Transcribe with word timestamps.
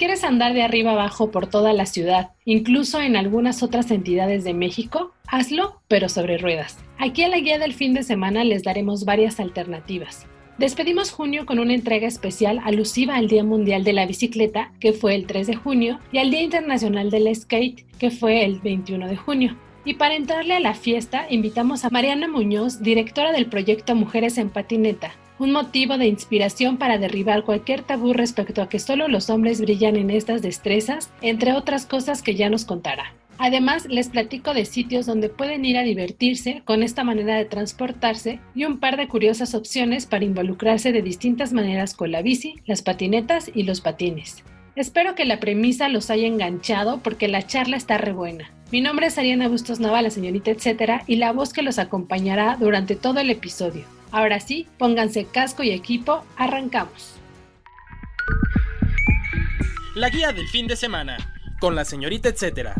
Quieres 0.00 0.24
andar 0.24 0.54
de 0.54 0.62
arriba 0.62 0.92
abajo 0.92 1.30
por 1.30 1.46
toda 1.46 1.74
la 1.74 1.84
ciudad, 1.84 2.30
incluso 2.46 3.02
en 3.02 3.16
algunas 3.16 3.62
otras 3.62 3.90
entidades 3.90 4.44
de 4.44 4.54
México, 4.54 5.12
hazlo, 5.28 5.82
pero 5.88 6.08
sobre 6.08 6.38
ruedas. 6.38 6.78
Aquí 6.96 7.22
a 7.22 7.28
la 7.28 7.38
guía 7.38 7.58
del 7.58 7.74
fin 7.74 7.92
de 7.92 8.02
semana 8.02 8.42
les 8.42 8.62
daremos 8.62 9.04
varias 9.04 9.40
alternativas. 9.40 10.26
Despedimos 10.56 11.10
junio 11.10 11.44
con 11.44 11.58
una 11.58 11.74
entrega 11.74 12.08
especial 12.08 12.62
alusiva 12.64 13.16
al 13.16 13.28
Día 13.28 13.44
Mundial 13.44 13.84
de 13.84 13.92
la 13.92 14.06
Bicicleta, 14.06 14.72
que 14.80 14.94
fue 14.94 15.14
el 15.14 15.26
3 15.26 15.48
de 15.48 15.56
junio, 15.56 15.98
y 16.12 16.16
al 16.16 16.30
Día 16.30 16.40
Internacional 16.40 17.10
del 17.10 17.36
Skate, 17.36 17.84
que 17.98 18.10
fue 18.10 18.46
el 18.46 18.58
21 18.60 19.06
de 19.06 19.16
junio. 19.18 19.58
Y 19.84 19.94
para 19.94 20.14
entrarle 20.14 20.54
a 20.54 20.60
la 20.60 20.72
fiesta, 20.72 21.26
invitamos 21.28 21.84
a 21.84 21.90
Mariana 21.90 22.26
Muñoz, 22.26 22.80
directora 22.80 23.32
del 23.32 23.50
proyecto 23.50 23.94
Mujeres 23.94 24.38
en 24.38 24.48
Patineta, 24.48 25.12
un 25.40 25.52
motivo 25.52 25.96
de 25.96 26.06
inspiración 26.06 26.76
para 26.76 26.98
derribar 26.98 27.44
cualquier 27.44 27.82
tabú 27.82 28.12
respecto 28.12 28.60
a 28.60 28.68
que 28.68 28.78
solo 28.78 29.08
los 29.08 29.30
hombres 29.30 29.62
brillan 29.62 29.96
en 29.96 30.10
estas 30.10 30.42
destrezas, 30.42 31.10
entre 31.22 31.54
otras 31.54 31.86
cosas 31.86 32.22
que 32.22 32.34
ya 32.34 32.50
nos 32.50 32.66
contará. 32.66 33.14
Además, 33.38 33.86
les 33.88 34.10
platico 34.10 34.52
de 34.52 34.66
sitios 34.66 35.06
donde 35.06 35.30
pueden 35.30 35.64
ir 35.64 35.78
a 35.78 35.82
divertirse 35.82 36.60
con 36.66 36.82
esta 36.82 37.04
manera 37.04 37.36
de 37.36 37.46
transportarse 37.46 38.38
y 38.54 38.66
un 38.66 38.80
par 38.80 38.98
de 38.98 39.08
curiosas 39.08 39.54
opciones 39.54 40.04
para 40.04 40.26
involucrarse 40.26 40.92
de 40.92 41.00
distintas 41.00 41.54
maneras 41.54 41.94
con 41.94 42.12
la 42.12 42.20
bici, 42.20 42.56
las 42.66 42.82
patinetas 42.82 43.50
y 43.54 43.62
los 43.62 43.80
patines. 43.80 44.44
Espero 44.76 45.14
que 45.14 45.24
la 45.24 45.40
premisa 45.40 45.88
los 45.88 46.10
haya 46.10 46.26
enganchado 46.26 47.00
porque 47.02 47.28
la 47.28 47.46
charla 47.46 47.78
está 47.78 47.96
re 47.96 48.12
buena. 48.12 48.52
Mi 48.72 48.82
nombre 48.82 49.06
es 49.06 49.16
Ariana 49.16 49.48
Bustos 49.48 49.80
Nava, 49.80 50.02
la 50.02 50.10
señorita 50.10 50.50
etcétera, 50.50 51.02
y 51.06 51.16
la 51.16 51.32
voz 51.32 51.54
que 51.54 51.62
los 51.62 51.78
acompañará 51.78 52.58
durante 52.60 52.94
todo 52.94 53.20
el 53.20 53.30
episodio. 53.30 53.99
Ahora 54.12 54.40
sí, 54.40 54.66
pónganse 54.78 55.26
casco 55.26 55.62
y 55.62 55.70
equipo, 55.70 56.24
arrancamos. 56.36 57.16
La 59.94 60.08
guía 60.08 60.32
del 60.32 60.48
fin 60.48 60.66
de 60.66 60.76
semana, 60.76 61.16
con 61.60 61.74
la 61.74 61.84
señorita 61.84 62.28
etcétera. 62.28 62.74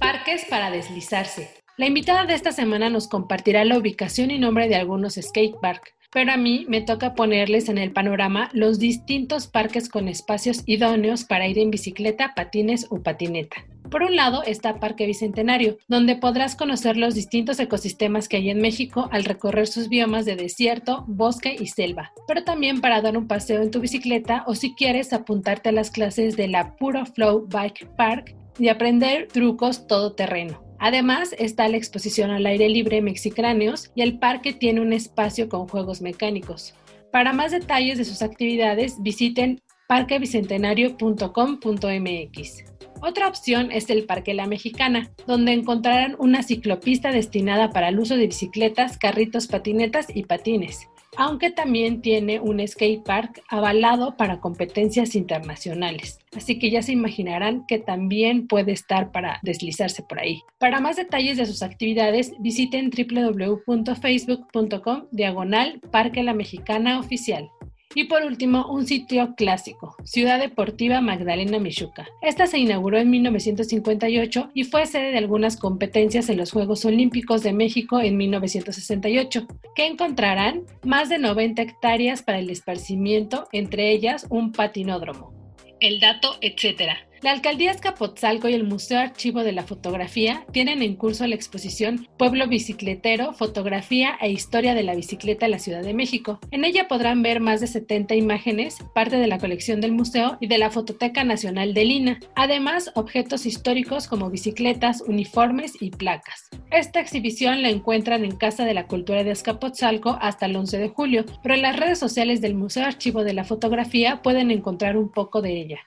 Parques 0.00 0.44
para 0.48 0.70
deslizarse. 0.70 1.62
La 1.76 1.86
invitada 1.86 2.26
de 2.26 2.34
esta 2.34 2.52
semana 2.52 2.90
nos 2.90 3.08
compartirá 3.08 3.64
la 3.64 3.78
ubicación 3.78 4.30
y 4.30 4.38
nombre 4.38 4.68
de 4.68 4.76
algunos 4.76 5.14
skate 5.14 5.54
park, 5.60 5.94
pero 6.12 6.32
a 6.32 6.36
mí 6.36 6.66
me 6.68 6.82
toca 6.82 7.14
ponerles 7.14 7.68
en 7.68 7.78
el 7.78 7.92
panorama 7.92 8.50
los 8.52 8.78
distintos 8.78 9.46
parques 9.46 9.88
con 9.88 10.08
espacios 10.08 10.62
idóneos 10.66 11.24
para 11.24 11.48
ir 11.48 11.58
en 11.58 11.70
bicicleta, 11.70 12.34
patines 12.36 12.86
o 12.90 13.02
patineta. 13.02 13.64
Por 13.90 14.04
un 14.04 14.16
lado 14.16 14.42
está 14.42 14.80
Parque 14.80 15.06
Bicentenario, 15.06 15.76
donde 15.86 16.16
podrás 16.16 16.56
conocer 16.56 16.96
los 16.96 17.14
distintos 17.14 17.60
ecosistemas 17.60 18.26
que 18.26 18.38
hay 18.38 18.48
en 18.48 18.60
México 18.60 19.08
al 19.12 19.24
recorrer 19.24 19.66
sus 19.66 19.90
biomas 19.90 20.24
de 20.24 20.36
desierto, 20.36 21.04
bosque 21.08 21.54
y 21.58 21.66
selva, 21.66 22.12
pero 22.26 22.42
también 22.42 22.80
para 22.80 23.02
dar 23.02 23.18
un 23.18 23.28
paseo 23.28 23.60
en 23.60 23.70
tu 23.70 23.80
bicicleta 23.80 24.44
o 24.46 24.54
si 24.54 24.74
quieres 24.74 25.12
apuntarte 25.12 25.68
a 25.68 25.72
las 25.72 25.90
clases 25.90 26.36
de 26.36 26.48
la 26.48 26.74
Puro 26.76 27.04
Flow 27.04 27.46
Bike 27.48 27.86
Park 27.96 28.34
y 28.58 28.68
aprender 28.68 29.28
trucos 29.28 29.86
todoterreno. 29.86 30.71
Además 30.84 31.32
está 31.38 31.68
la 31.68 31.76
exposición 31.76 32.32
al 32.32 32.44
aire 32.44 32.68
libre 32.68 33.02
Mexicráneos 33.02 33.92
y 33.94 34.02
el 34.02 34.18
parque 34.18 34.52
tiene 34.52 34.80
un 34.80 34.92
espacio 34.92 35.48
con 35.48 35.68
juegos 35.68 36.02
mecánicos. 36.02 36.74
Para 37.12 37.32
más 37.32 37.52
detalles 37.52 37.98
de 37.98 38.04
sus 38.04 38.20
actividades 38.20 39.00
visiten 39.00 39.62
parquebicentenario.com.mx. 39.86 42.64
Otra 43.00 43.28
opción 43.28 43.70
es 43.70 43.90
el 43.90 44.06
Parque 44.06 44.34
La 44.34 44.48
Mexicana, 44.48 45.12
donde 45.24 45.52
encontrarán 45.52 46.16
una 46.18 46.42
ciclopista 46.42 47.12
destinada 47.12 47.70
para 47.70 47.90
el 47.90 48.00
uso 48.00 48.16
de 48.16 48.26
bicicletas, 48.26 48.98
carritos, 48.98 49.46
patinetas 49.46 50.08
y 50.12 50.24
patines, 50.24 50.88
aunque 51.16 51.50
también 51.50 52.00
tiene 52.00 52.40
un 52.40 52.66
skate 52.66 53.04
park 53.04 53.42
avalado 53.48 54.16
para 54.16 54.40
competencias 54.40 55.14
internacionales. 55.14 56.18
Así 56.34 56.58
que 56.58 56.70
ya 56.70 56.82
se 56.82 56.92
imaginarán 56.92 57.66
que 57.66 57.78
también 57.78 58.46
puede 58.46 58.72
estar 58.72 59.12
para 59.12 59.38
deslizarse 59.42 60.02
por 60.02 60.20
ahí. 60.20 60.40
Para 60.58 60.80
más 60.80 60.96
detalles 60.96 61.36
de 61.36 61.46
sus 61.46 61.62
actividades, 61.62 62.34
visiten 62.40 62.90
www.facebook.com 62.90 65.04
diagonal 65.10 65.80
Parque 65.90 66.22
La 66.22 66.34
Mexicana 66.34 66.98
Oficial. 66.98 67.50
Y 67.94 68.04
por 68.04 68.22
último, 68.22 68.66
un 68.70 68.86
sitio 68.86 69.34
clásico, 69.36 69.96
Ciudad 70.04 70.40
Deportiva 70.40 71.00
Magdalena 71.00 71.58
Michuca. 71.58 72.08
Esta 72.22 72.46
se 72.46 72.58
inauguró 72.58 72.98
en 72.98 73.10
1958 73.10 74.50
y 74.54 74.64
fue 74.64 74.86
sede 74.86 75.12
de 75.12 75.18
algunas 75.18 75.56
competencias 75.56 76.28
en 76.28 76.38
los 76.38 76.52
Juegos 76.52 76.84
Olímpicos 76.84 77.42
de 77.42 77.52
México 77.52 78.00
en 78.00 78.16
1968, 78.16 79.46
que 79.74 79.86
encontrarán 79.86 80.62
más 80.84 81.08
de 81.08 81.18
90 81.18 81.62
hectáreas 81.62 82.22
para 82.22 82.38
el 82.38 82.50
esparcimiento, 82.50 83.48
entre 83.52 83.90
ellas 83.90 84.26
un 84.30 84.52
patinódromo. 84.52 85.32
El 85.80 86.00
dato, 86.00 86.36
etcétera. 86.40 87.08
La 87.22 87.30
Alcaldía 87.30 87.70
Escapotzalco 87.70 88.48
y 88.48 88.54
el 88.54 88.64
Museo 88.64 88.98
Archivo 88.98 89.44
de 89.44 89.52
la 89.52 89.62
Fotografía 89.62 90.44
tienen 90.50 90.82
en 90.82 90.96
curso 90.96 91.24
la 91.24 91.36
exposición 91.36 92.08
Pueblo 92.18 92.48
Bicicletero, 92.48 93.32
Fotografía 93.32 94.18
e 94.20 94.32
Historia 94.32 94.74
de 94.74 94.82
la 94.82 94.96
Bicicleta 94.96 95.44
en 95.44 95.52
la 95.52 95.60
Ciudad 95.60 95.82
de 95.82 95.94
México. 95.94 96.40
En 96.50 96.64
ella 96.64 96.88
podrán 96.88 97.22
ver 97.22 97.38
más 97.38 97.60
de 97.60 97.68
70 97.68 98.16
imágenes, 98.16 98.78
parte 98.92 99.18
de 99.18 99.28
la 99.28 99.38
colección 99.38 99.80
del 99.80 99.92
museo 99.92 100.36
y 100.40 100.48
de 100.48 100.58
la 100.58 100.70
Fototeca 100.70 101.22
Nacional 101.22 101.74
de 101.74 101.84
Lina. 101.84 102.18
Además, 102.34 102.90
objetos 102.96 103.46
históricos 103.46 104.08
como 104.08 104.28
bicicletas, 104.28 105.00
uniformes 105.06 105.80
y 105.80 105.90
placas. 105.90 106.48
Esta 106.72 106.98
exhibición 106.98 107.62
la 107.62 107.68
encuentran 107.68 108.24
en 108.24 108.34
Casa 108.34 108.64
de 108.64 108.74
la 108.74 108.88
Cultura 108.88 109.22
de 109.22 109.30
Escapotzalco 109.30 110.18
hasta 110.20 110.46
el 110.46 110.56
11 110.56 110.76
de 110.76 110.88
julio, 110.88 111.24
pero 111.40 111.54
en 111.54 111.62
las 111.62 111.76
redes 111.76 112.00
sociales 112.00 112.40
del 112.40 112.56
Museo 112.56 112.84
Archivo 112.84 113.22
de 113.22 113.34
la 113.34 113.44
Fotografía 113.44 114.22
pueden 114.22 114.50
encontrar 114.50 114.96
un 114.96 115.12
poco 115.12 115.40
de 115.40 115.52
ella. 115.52 115.78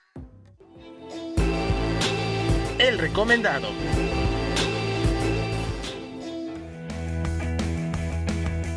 El 2.77 2.97
recomendado. 2.97 3.69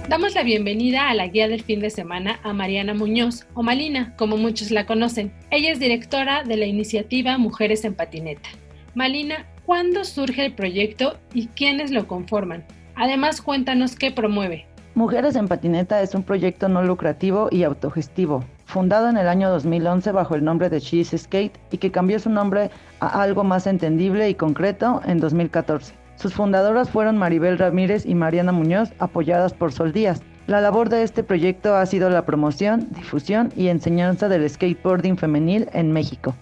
Damos 0.09 0.37
la 0.37 0.45
bienvenida 0.45 1.11
a 1.11 1.15
la 1.15 1.27
guía 1.27 1.49
del 1.49 1.65
fin 1.65 1.81
de 1.81 1.91
semana 1.91 2.39
a 2.45 2.53
Mariana 2.53 2.95
Muñoz, 2.95 3.45
o 3.55 3.65
Malina, 3.65 4.15
como 4.17 4.37
muchos 4.37 4.71
la 4.71 4.87
conocen. 4.87 5.33
Ella 5.51 5.73
es 5.73 5.81
directora 5.81 6.45
de 6.45 6.57
la 6.57 6.67
iniciativa 6.67 7.39
Mujeres 7.39 7.85
en 7.85 7.95
Patineta. 7.95 8.49
Malina, 8.95 9.47
¿cuándo 9.67 10.05
surge 10.05 10.45
el 10.45 10.55
proyecto 10.55 11.19
y 11.35 11.49
quiénes 11.49 11.91
lo 11.91 12.07
conforman? 12.07 12.65
Además, 12.95 13.43
cuéntanos 13.43 13.97
qué 13.97 14.13
promueve. 14.13 14.67
Mujeres 14.95 15.35
en 15.35 15.49
Patineta 15.49 16.03
es 16.03 16.15
un 16.15 16.23
proyecto 16.23 16.69
no 16.69 16.85
lucrativo 16.85 17.49
y 17.51 17.65
autogestivo, 17.65 18.45
fundado 18.69 19.09
en 19.09 19.17
el 19.17 19.29
año 19.29 19.49
2011 19.49 20.13
bajo 20.13 20.35
el 20.35 20.45
nombre 20.45 20.69
de 20.69 20.79
She's 20.79 21.15
Skate 21.17 21.59
y 21.71 21.79
que 21.79 21.91
cambió 21.91 22.19
su 22.19 22.29
nombre 22.29 22.71
a 23.01 23.23
algo 23.23 23.43
más 23.43 23.67
entendible 23.67 24.29
y 24.29 24.35
concreto 24.35 25.01
en 25.07 25.21
2014. 25.21 25.95
Sus 26.17 26.35
fundadoras 26.35 26.91
fueron 26.91 27.17
Maribel 27.17 27.57
Ramírez 27.57 28.05
y 28.05 28.15
Mariana 28.15 28.53
Muñoz, 28.53 28.93
apoyadas 28.99 29.55
por 29.55 29.73
Sol 29.73 29.93
Díaz. 29.93 30.21
La 30.47 30.61
labor 30.61 30.91
de 30.91 31.03
este 31.03 31.23
proyecto 31.23 31.77
ha 31.77 31.87
sido 31.87 32.11
la 32.11 32.27
promoción, 32.27 32.89
difusión 32.91 33.51
y 33.57 33.69
enseñanza 33.69 34.29
del 34.29 34.49
skateboarding 34.49 35.17
femenil 35.17 35.69
en 35.73 35.91
México. 35.93 36.35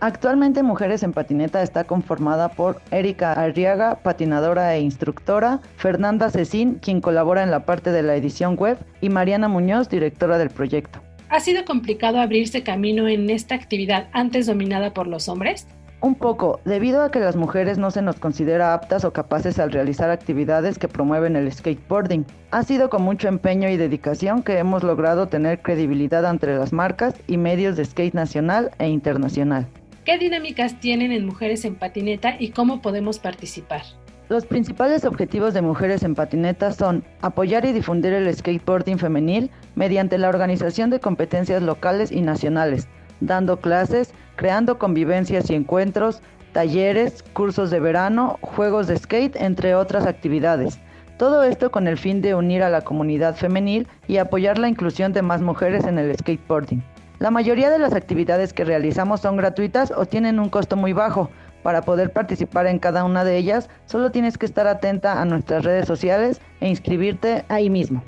Actualmente 0.00 0.62
Mujeres 0.62 1.02
en 1.02 1.14
Patineta 1.14 1.62
está 1.62 1.84
conformada 1.84 2.50
por 2.50 2.82
Erika 2.90 3.32
Arriaga, 3.32 3.96
patinadora 4.02 4.74
e 4.74 4.80
instructora, 4.80 5.60
Fernanda 5.76 6.30
Cecín, 6.30 6.74
quien 6.74 7.00
colabora 7.00 7.42
en 7.42 7.50
la 7.50 7.64
parte 7.64 7.90
de 7.90 8.02
la 8.02 8.16
edición 8.16 8.56
web, 8.56 8.76
y 9.00 9.08
Mariana 9.08 9.48
Muñoz, 9.48 9.88
directora 9.88 10.36
del 10.36 10.50
proyecto. 10.50 11.00
¿Ha 11.30 11.38
sido 11.38 11.64
complicado 11.64 12.18
abrirse 12.18 12.64
camino 12.64 13.06
en 13.06 13.30
esta 13.30 13.54
actividad 13.54 14.08
antes 14.12 14.46
dominada 14.46 14.92
por 14.92 15.06
los 15.06 15.28
hombres? 15.28 15.68
Un 16.00 16.16
poco, 16.16 16.58
debido 16.64 17.02
a 17.04 17.12
que 17.12 17.20
las 17.20 17.36
mujeres 17.36 17.78
no 17.78 17.92
se 17.92 18.02
nos 18.02 18.16
considera 18.16 18.74
aptas 18.74 19.04
o 19.04 19.12
capaces 19.12 19.60
al 19.60 19.70
realizar 19.70 20.10
actividades 20.10 20.76
que 20.76 20.88
promueven 20.88 21.36
el 21.36 21.52
skateboarding. 21.52 22.26
Ha 22.50 22.64
sido 22.64 22.90
con 22.90 23.02
mucho 23.02 23.28
empeño 23.28 23.68
y 23.68 23.76
dedicación 23.76 24.42
que 24.42 24.58
hemos 24.58 24.82
logrado 24.82 25.28
tener 25.28 25.62
credibilidad 25.62 26.28
entre 26.28 26.56
las 26.56 26.72
marcas 26.72 27.14
y 27.28 27.36
medios 27.36 27.76
de 27.76 27.84
skate 27.84 28.14
nacional 28.14 28.72
e 28.80 28.88
internacional. 28.88 29.68
¿Qué 30.04 30.18
dinámicas 30.18 30.80
tienen 30.80 31.12
en 31.12 31.26
Mujeres 31.26 31.64
en 31.64 31.76
Patineta 31.76 32.34
y 32.40 32.48
cómo 32.50 32.82
podemos 32.82 33.20
participar? 33.20 33.82
Los 34.30 34.46
principales 34.46 35.04
objetivos 35.04 35.54
de 35.54 35.60
Mujeres 35.60 36.04
en 36.04 36.14
Patinetas 36.14 36.76
son 36.76 37.02
apoyar 37.20 37.64
y 37.64 37.72
difundir 37.72 38.12
el 38.12 38.32
skateboarding 38.32 38.96
femenil 38.96 39.50
mediante 39.74 40.18
la 40.18 40.28
organización 40.28 40.88
de 40.88 41.00
competencias 41.00 41.64
locales 41.64 42.12
y 42.12 42.20
nacionales, 42.20 42.86
dando 43.18 43.56
clases, 43.56 44.14
creando 44.36 44.78
convivencias 44.78 45.50
y 45.50 45.56
encuentros, 45.56 46.22
talleres, 46.52 47.24
cursos 47.32 47.72
de 47.72 47.80
verano, 47.80 48.38
juegos 48.40 48.86
de 48.86 48.98
skate, 48.98 49.34
entre 49.34 49.74
otras 49.74 50.06
actividades. 50.06 50.78
Todo 51.18 51.42
esto 51.42 51.72
con 51.72 51.88
el 51.88 51.98
fin 51.98 52.22
de 52.22 52.36
unir 52.36 52.62
a 52.62 52.70
la 52.70 52.82
comunidad 52.82 53.34
femenil 53.34 53.88
y 54.06 54.18
apoyar 54.18 54.58
la 54.58 54.68
inclusión 54.68 55.12
de 55.12 55.22
más 55.22 55.42
mujeres 55.42 55.86
en 55.86 55.98
el 55.98 56.16
skateboarding. 56.16 56.84
La 57.18 57.32
mayoría 57.32 57.68
de 57.68 57.80
las 57.80 57.94
actividades 57.94 58.52
que 58.52 58.64
realizamos 58.64 59.22
son 59.22 59.36
gratuitas 59.36 59.92
o 59.94 60.06
tienen 60.06 60.38
un 60.38 60.50
costo 60.50 60.76
muy 60.76 60.92
bajo, 60.92 61.30
para 61.62 61.82
poder 61.82 62.12
participar 62.12 62.66
en 62.66 62.78
cada 62.78 63.04
una 63.04 63.24
de 63.24 63.36
ellas, 63.36 63.68
solo 63.86 64.10
tienes 64.10 64.38
que 64.38 64.46
estar 64.46 64.66
atenta 64.66 65.20
a 65.20 65.24
nuestras 65.24 65.64
redes 65.64 65.86
sociales 65.86 66.40
e 66.60 66.68
inscribirte 66.68 67.44
ahí 67.48 67.70
mismo. 67.70 68.02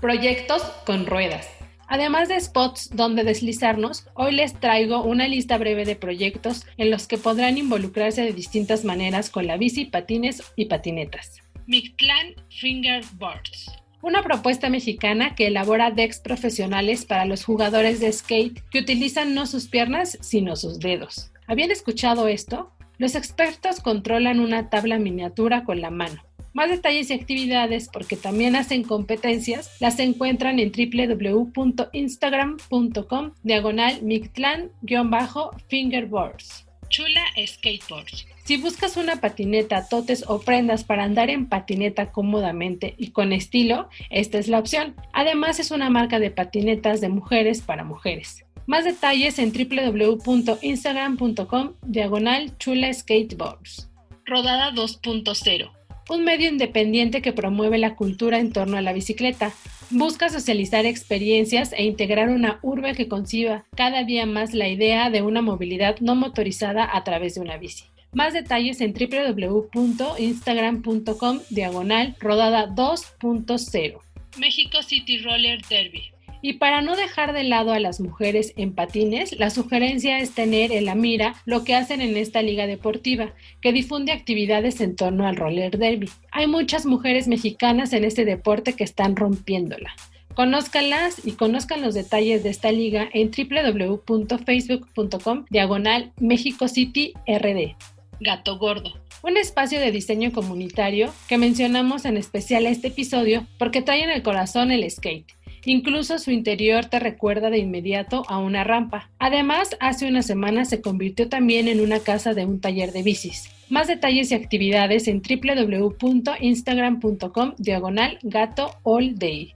Proyectos 0.00 0.62
con 0.86 1.06
ruedas. 1.06 1.48
Además 1.86 2.28
de 2.28 2.40
spots 2.40 2.90
donde 2.94 3.24
deslizarnos, 3.24 4.06
hoy 4.14 4.32
les 4.32 4.54
traigo 4.54 5.02
una 5.02 5.26
lista 5.26 5.58
breve 5.58 5.84
de 5.84 5.96
proyectos 5.96 6.64
en 6.76 6.90
los 6.90 7.08
que 7.08 7.18
podrán 7.18 7.58
involucrarse 7.58 8.22
de 8.22 8.32
distintas 8.32 8.84
maneras 8.84 9.28
con 9.28 9.46
la 9.46 9.56
bici, 9.56 9.86
patines 9.86 10.42
y 10.54 10.66
patinetas. 10.66 11.38
Mictlan 11.66 12.34
Fingerboards 12.48 13.79
una 14.02 14.22
propuesta 14.22 14.68
mexicana 14.70 15.34
que 15.34 15.48
elabora 15.48 15.90
decks 15.90 16.20
profesionales 16.20 17.04
para 17.04 17.24
los 17.24 17.44
jugadores 17.44 17.98
de 18.00 18.12
skate 18.12 18.62
que 18.70 18.78
utilizan 18.80 19.34
no 19.34 19.46
sus 19.46 19.66
piernas, 19.68 20.18
sino 20.20 20.54
sus 20.56 20.80
dedos. 20.80 21.30
¿Habían 21.46 21.70
escuchado 21.70 22.26
esto? 22.28 22.72
Los 22.98 23.14
expertos 23.14 23.80
controlan 23.80 24.40
una 24.40 24.68
tabla 24.70 24.98
miniatura 24.98 25.64
con 25.64 25.80
la 25.80 25.90
mano. 25.90 26.22
Más 26.52 26.68
detalles 26.68 27.10
y 27.10 27.14
actividades, 27.14 27.88
porque 27.92 28.16
también 28.16 28.56
hacen 28.56 28.82
competencias, 28.82 29.70
las 29.80 30.00
encuentran 30.00 30.58
en 30.58 30.72
www.instagram.com 30.72 33.30
diagonal 33.42 34.02
mictlan-fingerboards. 34.02 36.69
Chula 36.90 37.24
Skateboards. 37.46 38.26
Si 38.44 38.58
buscas 38.58 38.98
una 38.98 39.16
patineta, 39.16 39.88
totes 39.88 40.24
o 40.26 40.40
prendas 40.40 40.84
para 40.84 41.04
andar 41.04 41.30
en 41.30 41.48
patineta 41.48 42.12
cómodamente 42.12 42.94
y 42.98 43.12
con 43.12 43.32
estilo, 43.32 43.88
esta 44.10 44.36
es 44.38 44.48
la 44.48 44.58
opción. 44.58 44.94
Además 45.14 45.58
es 45.60 45.70
una 45.70 45.88
marca 45.88 46.18
de 46.18 46.30
patinetas 46.30 47.00
de 47.00 47.08
mujeres 47.08 47.62
para 47.62 47.84
mujeres. 47.84 48.44
Más 48.66 48.84
detalles 48.84 49.38
en 49.38 49.50
www.instagram.com 49.52 51.72
diagonal 51.86 52.58
chula 52.58 52.92
skateboards. 52.92 53.88
Rodada 54.26 54.72
2.0 54.72 55.70
un 56.10 56.24
medio 56.24 56.48
independiente 56.48 57.22
que 57.22 57.32
promueve 57.32 57.78
la 57.78 57.94
cultura 57.94 58.40
en 58.40 58.52
torno 58.52 58.76
a 58.76 58.82
la 58.82 58.92
bicicleta. 58.92 59.52
Busca 59.92 60.28
socializar 60.28 60.86
experiencias 60.86 61.72
e 61.72 61.82
integrar 61.82 62.28
una 62.28 62.60
urbe 62.62 62.94
que 62.94 63.08
conciba 63.08 63.64
cada 63.74 64.04
día 64.04 64.24
más 64.24 64.54
la 64.54 64.68
idea 64.68 65.10
de 65.10 65.22
una 65.22 65.42
movilidad 65.42 65.98
no 65.98 66.14
motorizada 66.14 66.96
a 66.96 67.02
través 67.02 67.34
de 67.34 67.40
una 67.40 67.56
bici. 67.56 67.86
Más 68.12 68.32
detalles 68.32 68.80
en 68.80 68.94
www.instagram.com 68.94 71.40
diagonal 71.50 72.14
rodada 72.20 72.68
2.0. 72.68 73.98
México 74.38 74.80
City 74.82 75.18
Roller 75.18 75.60
Derby. 75.68 76.12
Y 76.42 76.54
para 76.54 76.80
no 76.80 76.96
dejar 76.96 77.32
de 77.32 77.44
lado 77.44 77.72
a 77.72 77.80
las 77.80 78.00
mujeres 78.00 78.52
en 78.56 78.74
patines, 78.74 79.38
la 79.38 79.50
sugerencia 79.50 80.18
es 80.18 80.32
tener 80.32 80.72
en 80.72 80.86
la 80.86 80.94
mira 80.94 81.34
lo 81.44 81.64
que 81.64 81.74
hacen 81.74 82.00
en 82.00 82.16
esta 82.16 82.42
liga 82.42 82.66
deportiva, 82.66 83.34
que 83.60 83.72
difunde 83.72 84.12
actividades 84.12 84.80
en 84.80 84.96
torno 84.96 85.26
al 85.26 85.36
roller 85.36 85.78
derby. 85.78 86.08
Hay 86.32 86.46
muchas 86.46 86.86
mujeres 86.86 87.28
mexicanas 87.28 87.92
en 87.92 88.04
este 88.04 88.24
deporte 88.24 88.72
que 88.72 88.84
están 88.84 89.16
rompiéndola. 89.16 89.94
Conózcanlas 90.34 91.26
y 91.26 91.32
conozcan 91.32 91.82
los 91.82 91.94
detalles 91.94 92.42
de 92.42 92.50
esta 92.50 92.72
liga 92.72 93.08
en 93.12 93.30
www.facebook.com 93.30 95.44
diagonal 95.50 96.12
México 96.18 96.68
City 96.68 97.12
RD. 97.26 97.74
Gato 98.20 98.58
Gordo, 98.58 98.92
un 99.22 99.36
espacio 99.36 99.80
de 99.80 99.90
diseño 99.90 100.32
comunitario 100.32 101.12
que 101.28 101.38
mencionamos 101.38 102.04
en 102.04 102.16
especial 102.16 102.66
este 102.66 102.88
episodio 102.88 103.46
porque 103.58 103.82
trae 103.82 104.02
en 104.02 104.10
el 104.10 104.22
corazón 104.22 104.70
el 104.70 104.88
skate. 104.90 105.26
Incluso 105.64 106.18
su 106.18 106.30
interior 106.30 106.86
te 106.86 106.98
recuerda 106.98 107.50
de 107.50 107.58
inmediato 107.58 108.24
a 108.28 108.38
una 108.38 108.64
rampa. 108.64 109.10
Además, 109.18 109.76
hace 109.80 110.08
una 110.08 110.22
semana 110.22 110.64
se 110.64 110.80
convirtió 110.80 111.28
también 111.28 111.68
en 111.68 111.80
una 111.80 112.00
casa 112.00 112.32
de 112.34 112.46
un 112.46 112.60
taller 112.60 112.92
de 112.92 113.02
bicis. 113.02 113.50
Más 113.68 113.86
detalles 113.86 114.30
y 114.30 114.34
actividades 114.34 115.06
en 115.06 115.20
www.instagram.com 115.22 117.54
diagonal 117.58 118.18
gato 118.22 118.70
all 118.82 119.18
day. 119.18 119.54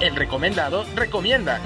El 0.00 0.14
recomendado 0.14 0.84
recomienda. 0.94 1.60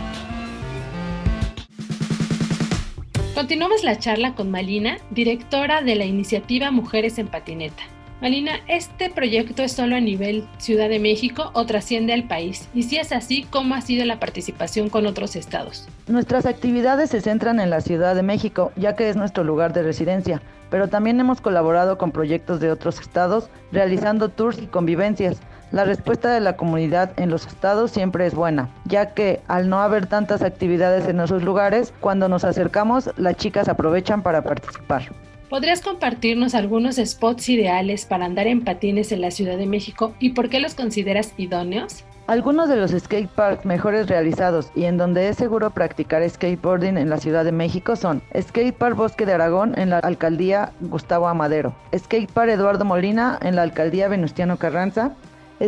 Continuamos 3.34 3.84
la 3.84 3.98
charla 3.98 4.34
con 4.34 4.50
Malina, 4.50 4.98
directora 5.10 5.82
de 5.82 5.96
la 5.96 6.04
iniciativa 6.04 6.70
Mujeres 6.70 7.18
en 7.18 7.28
Patineta. 7.28 7.82
Malina, 8.20 8.52
¿este 8.68 9.08
proyecto 9.08 9.62
es 9.62 9.72
solo 9.72 9.96
a 9.96 10.00
nivel 10.00 10.46
Ciudad 10.58 10.90
de 10.90 10.98
México 10.98 11.50
o 11.54 11.64
trasciende 11.64 12.12
al 12.12 12.24
país? 12.24 12.68
Y 12.74 12.82
si 12.82 12.98
es 12.98 13.12
así, 13.12 13.46
¿cómo 13.48 13.74
ha 13.74 13.80
sido 13.80 14.04
la 14.04 14.20
participación 14.20 14.90
con 14.90 15.06
otros 15.06 15.36
estados? 15.36 15.88
Nuestras 16.06 16.44
actividades 16.44 17.08
se 17.08 17.22
centran 17.22 17.60
en 17.60 17.70
la 17.70 17.80
Ciudad 17.80 18.14
de 18.14 18.22
México, 18.22 18.72
ya 18.76 18.94
que 18.94 19.08
es 19.08 19.16
nuestro 19.16 19.42
lugar 19.42 19.72
de 19.72 19.84
residencia, 19.84 20.42
pero 20.68 20.88
también 20.88 21.18
hemos 21.18 21.40
colaborado 21.40 21.96
con 21.96 22.12
proyectos 22.12 22.60
de 22.60 22.70
otros 22.70 23.00
estados, 23.00 23.48
realizando 23.72 24.28
tours 24.28 24.58
y 24.58 24.66
convivencias. 24.66 25.40
La 25.72 25.86
respuesta 25.86 26.30
de 26.30 26.40
la 26.40 26.56
comunidad 26.56 27.18
en 27.18 27.30
los 27.30 27.46
estados 27.46 27.90
siempre 27.90 28.26
es 28.26 28.34
buena, 28.34 28.68
ya 28.84 29.14
que 29.14 29.40
al 29.48 29.70
no 29.70 29.80
haber 29.80 30.06
tantas 30.06 30.42
actividades 30.42 31.08
en 31.08 31.20
esos 31.20 31.42
lugares, 31.42 31.94
cuando 32.00 32.28
nos 32.28 32.44
acercamos, 32.44 33.08
las 33.16 33.36
chicas 33.36 33.66
aprovechan 33.70 34.22
para 34.22 34.42
participar. 34.42 35.08
¿Podrías 35.50 35.80
compartirnos 35.80 36.54
algunos 36.54 36.94
spots 37.04 37.48
ideales 37.48 38.06
para 38.06 38.24
andar 38.24 38.46
en 38.46 38.62
patines 38.62 39.10
en 39.10 39.20
la 39.20 39.32
Ciudad 39.32 39.58
de 39.58 39.66
México 39.66 40.14
y 40.20 40.30
por 40.30 40.48
qué 40.48 40.60
los 40.60 40.76
consideras 40.76 41.34
idóneos? 41.38 42.04
Algunos 42.28 42.68
de 42.68 42.76
los 42.76 42.92
skateparks 42.92 43.64
mejores 43.64 44.06
realizados 44.06 44.70
y 44.76 44.84
en 44.84 44.96
donde 44.96 45.28
es 45.28 45.36
seguro 45.36 45.70
practicar 45.70 46.22
skateboarding 46.30 46.96
en 46.96 47.10
la 47.10 47.18
Ciudad 47.18 47.44
de 47.44 47.50
México 47.50 47.96
son 47.96 48.22
Skatepark 48.40 48.94
Bosque 48.94 49.26
de 49.26 49.32
Aragón 49.32 49.76
en 49.76 49.90
la 49.90 49.98
alcaldía 49.98 50.70
Gustavo 50.82 51.26
Amadero, 51.26 51.74
Skatepark 51.92 52.50
Eduardo 52.50 52.84
Molina 52.84 53.36
en 53.42 53.56
la 53.56 53.62
alcaldía 53.62 54.06
Venustiano 54.06 54.56
Carranza, 54.56 55.16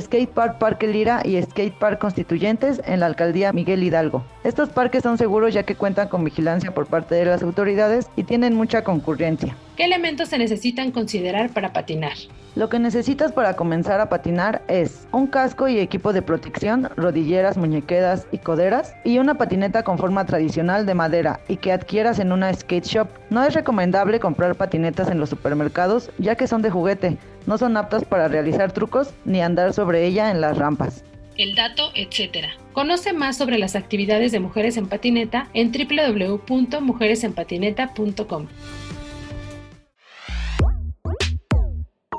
Skate 0.00 0.30
Park 0.30 0.58
Parque 0.58 0.86
Lira 0.86 1.22
y 1.24 1.42
Skate 1.42 1.74
Park 1.74 1.98
Constituyentes 1.98 2.80
en 2.86 3.00
la 3.00 3.06
alcaldía 3.06 3.52
Miguel 3.52 3.82
Hidalgo. 3.82 4.24
Estos 4.44 4.70
parques 4.70 5.02
son 5.02 5.18
seguros 5.18 5.52
ya 5.52 5.64
que 5.64 5.74
cuentan 5.74 6.08
con 6.08 6.24
vigilancia 6.24 6.72
por 6.72 6.86
parte 6.86 7.14
de 7.14 7.26
las 7.26 7.42
autoridades 7.42 8.08
y 8.16 8.22
tienen 8.22 8.54
mucha 8.54 8.84
concurrencia. 8.84 9.56
¿Qué 9.76 9.84
elementos 9.84 10.28
se 10.28 10.36
necesitan 10.36 10.90
considerar 10.90 11.50
para 11.50 11.72
patinar? 11.72 12.12
Lo 12.54 12.68
que 12.68 12.78
necesitas 12.78 13.32
para 13.32 13.56
comenzar 13.56 14.00
a 14.00 14.10
patinar 14.10 14.62
es 14.68 15.06
un 15.12 15.26
casco 15.26 15.68
y 15.68 15.78
equipo 15.78 16.12
de 16.12 16.20
protección, 16.20 16.90
rodilleras, 16.96 17.56
muñequeras 17.56 18.26
y 18.30 18.38
coderas 18.38 18.94
y 19.04 19.18
una 19.18 19.38
patineta 19.38 19.82
con 19.82 19.96
forma 19.96 20.26
tradicional 20.26 20.84
de 20.84 20.92
madera 20.92 21.40
y 21.48 21.56
que 21.56 21.72
adquieras 21.72 22.18
en 22.18 22.32
una 22.32 22.52
skate 22.52 22.84
shop. 22.84 23.08
No 23.30 23.42
es 23.42 23.54
recomendable 23.54 24.20
comprar 24.20 24.54
patinetas 24.56 25.08
en 25.08 25.18
los 25.18 25.30
supermercados 25.30 26.10
ya 26.18 26.34
que 26.34 26.46
son 26.46 26.60
de 26.60 26.70
juguete, 26.70 27.16
no 27.46 27.56
son 27.56 27.78
aptas 27.78 28.04
para 28.04 28.28
realizar 28.28 28.72
trucos 28.72 29.14
ni 29.24 29.40
andar 29.40 29.72
sobre 29.72 30.06
ella 30.06 30.30
en 30.30 30.42
las 30.42 30.58
rampas 30.58 31.02
el 31.36 31.54
dato, 31.54 31.90
etc. 31.94 32.46
Conoce 32.72 33.12
más 33.12 33.36
sobre 33.36 33.58
las 33.58 33.76
actividades 33.76 34.32
de 34.32 34.40
mujeres 34.40 34.76
en 34.76 34.86
patineta 34.86 35.48
en 35.54 35.70
www.mujeresenpatineta.com. 35.72 38.46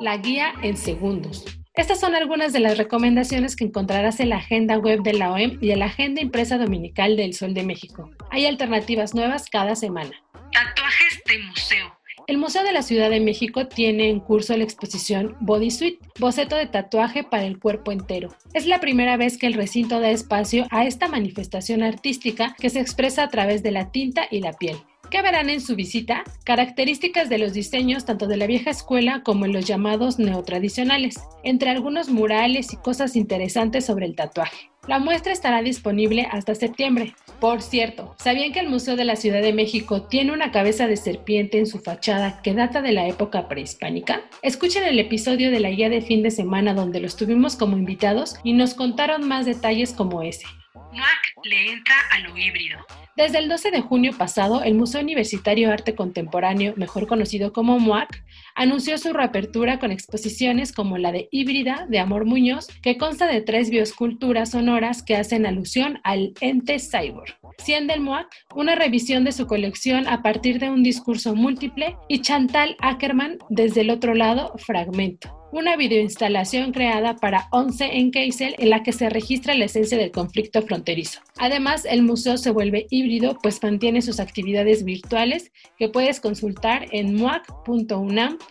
La 0.04 0.18
guía 0.18 0.54
en 0.62 0.76
segundos. 0.76 1.46
Estas 1.76 2.02
son 2.02 2.14
algunas 2.14 2.52
de 2.52 2.60
las 2.60 2.78
recomendaciones 2.78 3.56
que 3.56 3.64
encontrarás 3.64 4.20
en 4.20 4.28
la 4.28 4.36
agenda 4.36 4.78
web 4.78 5.02
de 5.02 5.14
la 5.14 5.32
OEM 5.32 5.60
y 5.62 5.72
en 5.72 5.80
la 5.80 5.86
agenda 5.86 6.20
impresa 6.22 6.58
dominical 6.58 7.16
del 7.16 7.34
Sol 7.34 7.54
de 7.54 7.64
México. 7.64 8.12
Hay 8.30 8.46
alternativas 8.46 9.16
nuevas 9.16 9.50
cada 9.50 9.78
semana. 9.78 10.12
Tatuajes 10.52 11.22
de 11.26 11.40
museo. 11.40 11.98
El 12.28 12.38
Museo 12.38 12.66
de 12.66 12.74
la 12.74 12.82
Ciudad 12.82 13.10
de 13.10 13.22
México 13.22 13.68
tiene 13.68 14.10
en 14.10 14.20
curso 14.20 14.58
la 14.58 14.66
exposición 14.66 15.38
Body 15.40 15.72
Suite, 15.72 16.06
boceto 16.20 16.58
de 16.58 16.68
tatuaje 16.68 17.24
para 17.24 17.46
el 17.46 17.58
cuerpo 17.58 17.94
entero. 17.94 18.28
Es 18.54 18.66
la 18.66 18.82
primera 18.82 19.16
vez 19.16 19.38
que 19.38 19.48
el 19.48 19.54
recinto 19.54 20.02
da 20.02 20.10
espacio 20.10 20.68
a 20.70 20.86
esta 20.86 21.08
manifestación 21.08 21.82
artística 21.82 22.58
que 22.60 22.70
se 22.70 22.82
expresa 22.82 23.24
a 23.24 23.30
través 23.30 23.64
de 23.64 23.72
la 23.72 23.90
tinta 23.90 24.28
y 24.30 24.42
la 24.42 24.52
piel. 24.52 24.76
¿Qué 25.14 25.22
verán 25.22 25.52
en 25.52 25.62
su 25.62 25.76
visita? 25.76 26.24
Características 26.44 27.30
de 27.30 27.38
los 27.38 27.54
diseños 27.54 28.04
tanto 28.04 28.26
de 28.26 28.36
la 28.36 28.48
vieja 28.48 28.72
escuela 28.72 29.22
como 29.22 29.46
en 29.46 29.54
los 29.54 29.64
llamados 29.64 30.18
neotradicionales, 30.18 31.20
entre 31.44 31.70
algunos 31.70 32.10
murales 32.10 32.74
y 32.74 32.78
cosas 32.78 33.16
interesantes 33.16 33.86
sobre 33.86 34.08
el 34.08 34.16
tatuaje. 34.16 34.72
La 34.88 34.98
muestra 34.98 35.32
estará 35.32 35.62
disponible 35.62 36.28
hasta 36.32 36.56
septiembre. 36.56 37.14
Por 37.40 37.62
cierto, 37.62 38.16
¿sabían 38.18 38.54
que 38.54 38.60
el 38.62 38.70
Museo 38.70 38.96
de 38.96 39.06
la 39.06 39.16
Ciudad 39.16 39.44
de 39.44 39.54
México 39.54 40.02
tiene 40.08 40.32
una 40.32 40.52
cabeza 40.52 40.88
de 40.88 40.98
serpiente 40.98 41.60
en 41.60 41.68
su 41.68 41.78
fachada 41.78 42.42
que 42.42 42.56
data 42.56 42.82
de 42.82 42.94
la 42.94 43.08
época 43.08 43.48
prehispánica? 43.48 44.24
Escuchen 44.42 44.84
el 44.84 44.98
episodio 44.98 45.52
de 45.52 45.60
la 45.60 45.70
guía 45.70 45.90
de 45.90 46.02
fin 46.02 46.24
de 46.24 46.32
semana 46.32 46.74
donde 46.74 47.00
los 47.00 47.16
tuvimos 47.18 47.56
como 47.56 47.78
invitados 47.78 48.38
y 48.44 48.54
nos 48.54 48.74
contaron 48.74 49.28
más 49.28 49.46
detalles 49.46 49.94
como 49.94 50.24
ese. 50.24 50.48
MUAC 50.74 51.46
le 51.46 51.72
entra 51.72 51.96
a 52.12 52.20
lo 52.20 52.36
híbrido. 52.36 52.80
Desde 53.16 53.38
el 53.38 53.48
12 53.48 53.70
de 53.70 53.82
junio 53.82 54.12
pasado, 54.18 54.64
el 54.64 54.74
Museo 54.74 55.00
Universitario 55.00 55.68
de 55.68 55.74
Arte 55.74 55.94
Contemporáneo, 55.94 56.74
mejor 56.78 57.06
conocido 57.06 57.54
como 57.54 57.78
MUAC, 57.78 58.24
anunció 58.56 58.98
su 58.98 59.14
reapertura 59.14 59.78
con 59.78 59.92
exposiciones 59.92 60.74
como 60.74 60.98
la 60.98 61.12
de 61.12 61.28
Híbrida 61.30 61.86
de 61.88 62.00
Amor 62.00 62.26
Muñoz, 62.26 62.68
que 62.82 62.98
consta 62.98 63.28
de 63.28 63.42
tres 63.42 63.70
bioesculturas 63.70 64.50
sonoras 64.50 65.04
que 65.04 65.16
hacen 65.16 65.46
alusión 65.46 66.00
al 66.04 66.34
ente 66.42 66.80
cyborg. 66.80 67.38
Cien 67.60 67.86
del 67.86 68.02
MUAC, 68.02 68.28
una 68.56 68.74
revisión 68.74 69.24
de 69.26 69.32
su 69.32 69.46
colección 69.46 70.08
a 70.08 70.24
partir 70.24 70.58
de 70.58 70.72
un 70.72 70.82
discurso 70.82 71.36
múltiple, 71.36 71.96
y 72.08 72.22
Chantal 72.22 72.76
Ackerman, 72.80 73.38
desde 73.50 73.82
el 73.82 73.92
otro 73.92 74.16
lado, 74.16 74.54
Fragmento 74.58 75.44
una 75.54 75.76
videoinstalación 75.78 76.72
creada 76.72 77.16
para 77.16 77.48
11 77.52 78.00
en 78.00 78.10
Keisel 78.10 78.56
en 78.58 78.72
la 78.72 78.82
que 78.82 78.92
se 78.92 79.08
registra 79.10 79.54
la 79.54 79.66
esencia 79.66 80.00
del 80.00 80.10
conflicto 80.10 80.64
fronterizo. 80.64 81.22
Además, 81.38 81.86
el 81.86 82.02
museo 82.02 82.38
se 82.38 82.50
vuelve 82.50 82.88
híbrido 82.90 83.03
pues 83.42 83.62
mantiene 83.62 84.02
sus 84.02 84.20
actividades 84.20 84.84
virtuales 84.84 85.52
que 85.78 85.90
puedes 85.90 86.20
consultar 86.20 86.88
en 86.92 87.16
muac.unam.mx. 87.16 88.46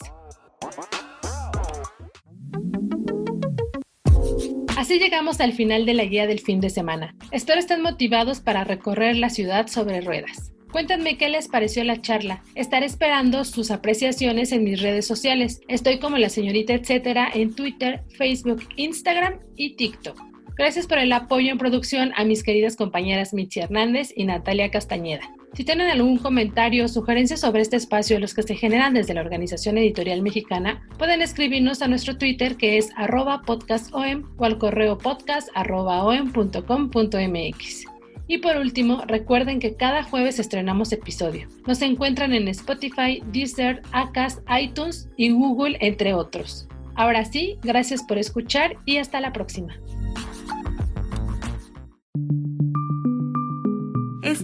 Así 4.88 5.00
llegamos 5.00 5.42
al 5.42 5.52
final 5.52 5.86
de 5.86 5.94
la 5.94 6.06
guía 6.06 6.28
del 6.28 6.40
fin 6.40 6.62
de 6.62 6.70
semana. 6.70 7.14
Espero 7.34 7.60
estén 7.60 7.82
motivados 7.82 8.40
para 8.40 8.64
recorrer 8.64 9.18
la 9.18 9.30
ciudad 9.30 9.68
sobre 9.68 10.00
ruedas. 10.00 10.54
Cuéntenme 10.72 11.18
qué 11.18 11.28
les 11.28 11.50
pareció 11.50 11.84
la 11.84 12.02
charla. 12.02 12.42
Estaré 12.56 12.86
esperando 12.86 13.44
sus 13.44 13.70
apreciaciones 13.70 14.54
en 14.54 14.64
mis 14.64 14.82
redes 14.82 15.06
sociales. 15.06 15.60
Estoy 15.68 16.00
como 16.00 16.18
la 16.18 16.30
señorita 16.30 16.74
etcétera 16.74 17.30
en 17.34 17.54
Twitter, 17.54 18.06
Facebook, 18.18 18.64
Instagram 18.78 19.42
y 19.58 19.76
TikTok. 19.76 20.27
Gracias 20.58 20.88
por 20.88 20.98
el 20.98 21.14
apoyo 21.14 21.52
en 21.52 21.60
producción 21.60 22.12
a 22.16 22.24
mis 22.24 22.42
queridas 22.42 22.76
compañeras 22.76 23.32
Mitzi 23.34 23.60
Hernández 23.60 24.12
y 24.16 24.26
Natalia 24.26 24.72
Castañeda. 24.72 25.30
Si 25.54 25.64
tienen 25.64 25.90
algún 25.90 26.18
comentario 26.18 26.86
o 26.86 26.88
sugerencia 26.88 27.38
sobre 27.38 27.62
este 27.62 27.76
espacio, 27.78 28.20
los 28.20 28.34
que 28.34 28.42
se 28.44 28.56
generan 28.56 28.96
desde 28.96 29.14
la 29.14 29.22
Organización 29.22 29.78
Editorial 29.78 30.24
Mexicana, 30.24 30.82
pueden 30.98 31.22
escribirnos 31.22 31.82
a 31.82 31.88
nuestro 31.88 32.18
Twitter 32.18 32.58
que 32.58 32.78
es 32.78 32.90
arroba 32.96 33.44
podcastom 33.44 34.24
o 34.38 34.46
al 34.46 34.58
correo 34.58 34.98
podcast.om.com.mx. 34.98 37.86
Y 38.28 38.40
por 38.40 38.58
último, 38.58 39.04
recuerden 39.08 39.60
que 39.60 39.76
cada 39.76 40.02
jueves 40.04 40.40
estrenamos 40.40 40.92
episodio. 40.92 41.48
Nos 41.66 41.82
encuentran 41.82 42.34
en 42.34 42.50
Spotify, 42.50 43.24
Deezer, 43.32 43.82
Acast, 43.94 44.40
iTunes 44.60 45.08
y 45.18 45.32
Google, 45.32 45.78
entre 45.82 46.14
otros. 46.14 46.68
Ahora 46.96 47.26
sí, 47.26 47.58
gracias 47.64 48.04
por 48.04 48.18
escuchar 48.18 48.76
y 48.86 48.98
hasta 48.98 49.22
la 49.22 49.32
próxima. 49.32 49.80